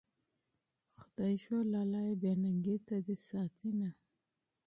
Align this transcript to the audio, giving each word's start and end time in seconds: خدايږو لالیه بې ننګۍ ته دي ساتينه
خدايږو 0.95 1.57
لالیه 1.71 2.15
بې 2.21 2.31
ننګۍ 2.41 2.77
ته 2.87 2.95
دي 3.05 3.15
ساتينه 3.27 3.89